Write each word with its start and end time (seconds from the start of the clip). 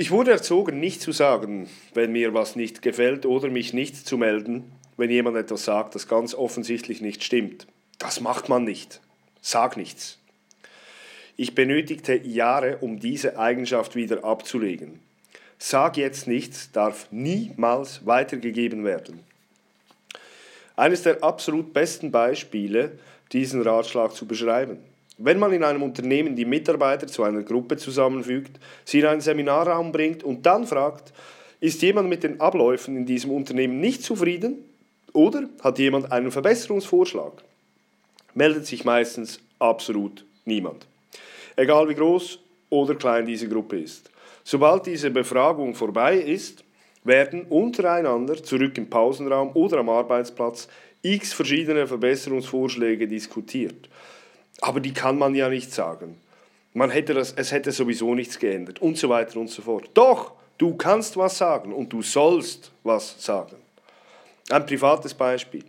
Ich 0.00 0.10
wurde 0.10 0.30
erzogen, 0.30 0.80
nicht 0.80 1.02
zu 1.02 1.12
sagen, 1.12 1.68
wenn 1.92 2.12
mir 2.12 2.32
was 2.32 2.56
nicht 2.56 2.80
gefällt 2.80 3.26
oder 3.26 3.50
mich 3.50 3.74
nicht 3.74 3.94
zu 4.06 4.16
melden, 4.16 4.72
wenn 4.96 5.10
jemand 5.10 5.36
etwas 5.36 5.66
sagt, 5.66 5.94
das 5.94 6.08
ganz 6.08 6.34
offensichtlich 6.34 7.02
nicht 7.02 7.22
stimmt. 7.22 7.66
Das 7.98 8.22
macht 8.22 8.48
man 8.48 8.64
nicht. 8.64 9.02
Sag 9.42 9.76
nichts. 9.76 10.18
Ich 11.36 11.54
benötigte 11.54 12.16
Jahre, 12.16 12.78
um 12.78 12.98
diese 12.98 13.38
Eigenschaft 13.38 13.94
wieder 13.94 14.24
abzulegen. 14.24 15.00
Sag 15.58 15.98
jetzt 15.98 16.26
nichts 16.26 16.72
darf 16.72 17.06
niemals 17.10 18.06
weitergegeben 18.06 18.86
werden. 18.86 19.20
Eines 20.76 21.02
der 21.02 21.22
absolut 21.22 21.74
besten 21.74 22.10
Beispiele, 22.10 22.92
diesen 23.32 23.60
Ratschlag 23.60 24.14
zu 24.14 24.26
beschreiben. 24.26 24.78
Wenn 25.22 25.38
man 25.38 25.52
in 25.52 25.62
einem 25.62 25.82
Unternehmen 25.82 26.34
die 26.34 26.46
Mitarbeiter 26.46 27.06
zu 27.06 27.22
einer 27.24 27.42
Gruppe 27.42 27.76
zusammenfügt, 27.76 28.58
sie 28.86 29.00
in 29.00 29.06
einen 29.06 29.20
Seminarraum 29.20 29.92
bringt 29.92 30.24
und 30.24 30.46
dann 30.46 30.66
fragt, 30.66 31.12
ist 31.60 31.82
jemand 31.82 32.08
mit 32.08 32.22
den 32.22 32.40
Abläufen 32.40 32.96
in 32.96 33.04
diesem 33.04 33.30
Unternehmen 33.30 33.80
nicht 33.80 34.02
zufrieden 34.02 34.64
oder 35.12 35.46
hat 35.62 35.78
jemand 35.78 36.10
einen 36.10 36.30
Verbesserungsvorschlag, 36.30 37.32
meldet 38.32 38.64
sich 38.64 38.86
meistens 38.86 39.40
absolut 39.58 40.24
niemand. 40.46 40.86
Egal 41.54 41.86
wie 41.90 41.94
groß 41.96 42.38
oder 42.70 42.94
klein 42.94 43.26
diese 43.26 43.46
Gruppe 43.46 43.78
ist. 43.78 44.10
Sobald 44.42 44.86
diese 44.86 45.10
Befragung 45.10 45.74
vorbei 45.74 46.16
ist, 46.16 46.64
werden 47.04 47.42
untereinander 47.50 48.42
zurück 48.42 48.78
im 48.78 48.88
Pausenraum 48.88 49.50
oder 49.52 49.80
am 49.80 49.90
Arbeitsplatz 49.90 50.66
x 51.02 51.34
verschiedene 51.34 51.86
Verbesserungsvorschläge 51.86 53.06
diskutiert 53.06 53.90
aber 54.60 54.80
die 54.80 54.92
kann 54.92 55.18
man 55.18 55.34
ja 55.34 55.48
nicht 55.48 55.72
sagen. 55.72 56.16
Man 56.72 56.90
hätte 56.90 57.14
das, 57.14 57.32
es 57.32 57.52
hätte 57.52 57.72
sowieso 57.72 58.14
nichts 58.14 58.38
geändert 58.38 58.80
und 58.80 58.96
so 58.96 59.08
weiter 59.08 59.40
und 59.40 59.50
so 59.50 59.62
fort. 59.62 59.90
Doch, 59.94 60.32
du 60.58 60.76
kannst 60.76 61.16
was 61.16 61.38
sagen 61.38 61.72
und 61.72 61.92
du 61.92 62.02
sollst 62.02 62.70
was 62.84 63.22
sagen. 63.24 63.56
Ein 64.50 64.66
privates 64.66 65.14
Beispiel. 65.14 65.64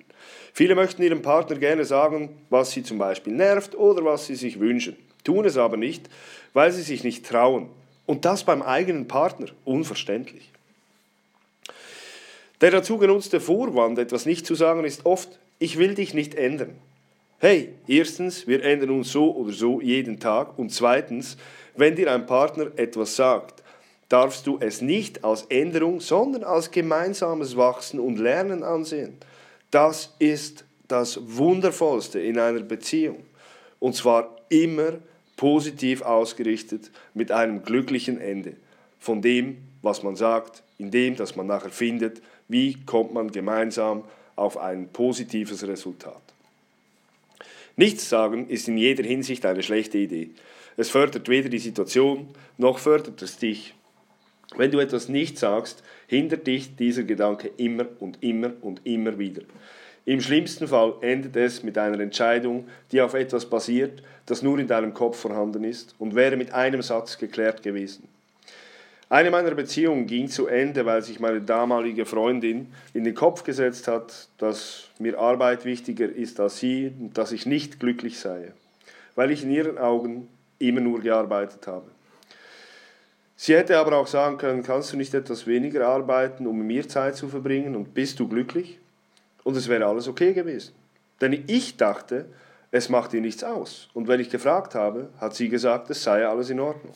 Viele 0.53 0.75
möchten 0.75 1.02
ihrem 1.02 1.22
Partner 1.22 1.56
gerne 1.58 1.86
sagen, 1.86 2.30
was 2.50 2.72
sie 2.72 2.83
zum 2.83 2.98
Beispiel 2.98 3.33
nervt 3.33 3.73
oder 3.75 4.03
was 4.03 4.28
sie 4.28 4.36
sich 4.36 4.59
wünschen, 4.59 4.98
tun 5.23 5.45
es 5.45 5.58
aber 5.58 5.78
nicht, 5.78 6.09
weil 6.53 6.72
sie 6.72 6.81
sich 6.81 7.03
nicht 7.03 7.26
trauen. 7.26 7.70
Und 8.05 8.26
das 8.26 8.44
beim 8.44 8.61
eigenen 8.61 9.08
Partner. 9.08 9.48
Unverständlich. 9.64 10.50
Der 12.59 12.72
dazu 12.72 12.98
genutzte 12.98 13.39
Vorwand, 13.39 13.98
etwas 13.98 14.26
nicht 14.26 14.45
zu 14.45 14.53
sagen, 14.53 14.83
ist 14.83 15.05
oft, 15.05 15.39
ich 15.58 15.78
will 15.78 15.95
dich 15.95 16.14
nicht 16.14 16.36
ändern. 16.36 16.76
Hey, 17.44 17.73
erstens, 17.88 18.45
wir 18.45 18.64
ändern 18.64 18.92
uns 18.92 19.11
so 19.11 19.36
oder 19.36 19.52
so 19.52 19.81
jeden 19.81 20.20
Tag. 20.20 20.59
Und 20.59 20.72
zweitens, 20.72 21.38
wenn 21.75 21.95
dir 21.95 22.14
ein 22.14 22.28
Partner 22.28 22.67
etwas 22.75 23.16
sagt, 23.16 23.64
darfst 24.09 24.45
du 24.45 24.59
es 24.59 24.81
nicht 24.81 25.23
als 25.23 25.45
Änderung, 25.45 26.02
sondern 26.02 26.44
als 26.44 26.70
gemeinsames 26.70 27.58
Wachsen 27.58 28.00
und 28.00 28.20
Lernen 28.20 28.61
ansehen. 28.61 29.17
Das 29.72 30.14
ist 30.20 30.66
das 30.88 31.20
Wundervollste 31.36 32.20
in 32.20 32.38
einer 32.38 32.59
Beziehung. 32.59 33.23
Und 33.80 33.95
zwar 33.95 34.36
immer 34.50 35.00
positiv 35.36 36.03
ausgerichtet 36.03 36.92
mit 37.16 37.31
einem 37.31 37.64
glücklichen 37.64 38.22
Ende. 38.22 38.53
Von 39.00 39.23
dem, 39.23 39.58
was 39.81 40.03
man 40.03 40.16
sagt, 40.16 40.61
in 40.78 40.92
dem, 40.92 41.16
dass 41.16 41.36
man 41.36 41.48
nachher 41.48 41.72
findet, 41.72 42.22
wie 42.48 42.78
kommt 42.86 43.16
man 43.16 43.31
gemeinsam 43.31 44.03
auf 44.36 44.59
ein 44.59 44.89
positives 44.89 45.66
Resultat. 45.66 46.22
Nichts 47.75 48.09
sagen 48.09 48.47
ist 48.47 48.67
in 48.67 48.77
jeder 48.77 49.03
Hinsicht 49.03 49.45
eine 49.45 49.64
schlechte 49.64 49.97
Idee. 49.97 50.31
Es 50.77 50.89
fördert 50.89 51.30
weder 51.30 51.50
die 51.50 51.59
Situation, 51.59 52.27
noch 52.58 52.80
fördert 52.80 53.22
es 53.22 53.38
dich. 53.38 53.75
Wenn 54.55 54.72
du 54.72 54.80
etwas 54.80 55.08
nicht 55.08 55.38
sagst, 55.38 55.83
hindert 56.08 56.45
dich 56.47 56.75
dieser 56.75 57.03
Gedanke 57.03 57.52
immer 57.58 57.86
und 57.99 58.17
immer 58.22 58.52
und 58.61 58.81
immer 58.86 59.17
wieder. 59.17 59.44
Im 60.03 60.19
schlimmsten 60.19 60.67
Fall 60.67 60.95
endet 61.02 61.36
es 61.36 61.64
mit 61.64 61.77
einer 61.77 61.99
Entscheidung, 61.99 62.67
die 62.92 63.02
auf 63.02 63.14
etwas 63.14 63.49
basiert, 63.49 64.02
das 64.26 64.42
nur 64.42 64.60
in 64.60 64.67
deinem 64.67 64.93
Kopf 64.93 65.20
vorhanden 65.20 65.64
ist 65.64 65.95
und 65.99 66.15
wäre 66.15 66.37
mit 66.37 66.54
einem 66.54 66.81
Satz 66.81 67.17
geklärt 67.17 67.61
gewesen. 67.61 68.08
Eine 69.11 69.30
meiner 69.30 69.54
Beziehungen 69.55 70.08
ging 70.08 70.30
zu 70.30 70.48
Ende, 70.48 70.86
weil 70.86 71.02
sich 71.02 71.20
meine 71.20 71.42
damalige 71.42 72.05
Freundin 72.05 72.72
in 72.94 73.04
den 73.04 73.14
Kopf 73.14 73.44
gesetzt 73.44 73.89
hat, 73.89 74.30
dass 74.38 74.88
mir 74.99 75.20
Arbeit 75.20 75.66
wichtiger 75.66 76.08
ist 76.08 76.39
als 76.39 76.60
sie 76.60 76.94
und 76.98 77.17
dass 77.17 77.33
ich 77.33 77.45
nicht 77.45 77.82
glücklich 77.82 78.22
sei, 78.22 78.54
weil 79.16 79.32
ich 79.32 79.44
in 79.44 79.52
ihren 79.52 79.77
Augen 79.77 80.30
immer 80.60 80.80
nur 80.80 81.02
gearbeitet 81.02 81.67
habe. 81.67 81.92
Sie 83.36 83.54
hätte 83.54 83.80
aber 83.80 83.98
auch 83.98 84.08
sagen 84.08 84.38
können, 84.38 84.64
kannst 84.64 84.94
du 84.94 84.98
nicht 84.98 85.14
etwas 85.14 85.45
weniger 85.45 85.86
arbeiten, 85.88 86.48
um 86.48 86.66
mir 86.66 86.88
Zeit 86.88 87.17
zu 87.17 87.28
verbringen 87.28 87.76
und 87.76 87.93
bist 87.93 88.17
du 88.17 88.30
glücklich? 88.30 88.80
Und 89.43 89.58
es 89.58 89.67
wäre 89.67 89.88
alles 89.88 90.08
okay 90.08 90.32
gewesen. 90.32 90.73
Denn 91.20 91.43
ich 91.48 91.76
dachte, 91.76 92.28
es 92.72 92.88
macht 92.88 93.14
ihr 93.14 93.20
nichts 93.20 93.43
aus. 93.43 93.89
Und 93.93 94.08
wenn 94.08 94.22
ich 94.22 94.30
gefragt 94.30 94.73
habe, 94.73 95.10
hat 95.20 95.36
sie 95.36 95.49
gesagt, 95.49 95.89
es 95.89 96.02
sei 96.02 96.26
alles 96.26 96.49
in 96.49 96.61
Ordnung. 96.61 96.93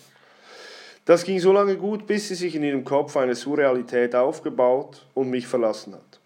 Das 1.05 1.23
ging 1.23 1.39
so 1.39 1.53
lange 1.53 1.77
gut, 1.77 2.07
bis 2.07 2.27
sie 2.27 2.35
sich 2.35 2.55
in 2.55 2.63
ihrem 2.63 2.83
Kopf 2.83 3.15
eine 3.15 3.35
Surrealität 3.35 4.15
aufgebaut 4.15 5.05
und 5.13 5.29
mich 5.29 5.45
verlassen 5.45 5.93
hat, 5.93 6.19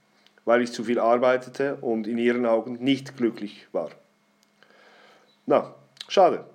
weil 0.46 0.62
ich 0.62 0.72
zu 0.72 0.86
viel 0.86 1.00
arbeitete 1.00 1.76
und 1.82 2.08
in 2.08 2.18
ihren 2.18 2.46
Augen 2.46 2.78
nicht 2.82 3.18
glücklich 3.18 3.68
war. 3.74 3.92
Na, 5.46 5.76
schade. 6.08 6.46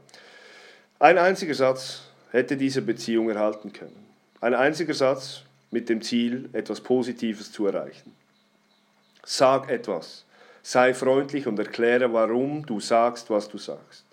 Ein 0.99 1.19
einziger 1.19 1.55
Satz 1.55 2.05
hätte 2.31 2.57
diese 2.57 2.81
Beziehung 2.81 3.29
erhalten 3.29 3.73
können. 3.75 4.07
Ein 4.41 4.55
einziger 4.55 4.95
Satz 4.95 5.43
mit 5.71 5.91
dem 5.91 6.01
Ziel, 6.01 6.49
etwas 6.55 6.81
Positives 6.81 7.53
zu 7.53 7.67
erreichen. 7.67 8.15
Sag 9.23 9.69
etwas. 9.69 10.25
Sei 10.63 10.95
freundlich 10.95 11.47
und 11.47 11.59
erkläre, 11.59 12.11
warum 12.13 12.65
du 12.65 12.81
sagst, 12.81 13.29
was 13.29 13.49
du 13.49 13.59
sagst. 13.59 14.03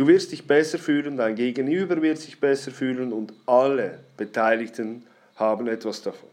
Du 0.00 0.06
wirst 0.06 0.32
dich 0.32 0.46
besser 0.46 0.78
fühlen, 0.78 1.18
dein 1.18 1.34
Gegenüber 1.34 2.00
wird 2.00 2.16
sich 2.16 2.40
besser 2.40 2.70
fühlen 2.70 3.12
und 3.12 3.34
alle 3.44 3.98
Beteiligten 4.16 5.02
haben 5.36 5.66
etwas 5.66 6.00
davon. 6.00 6.29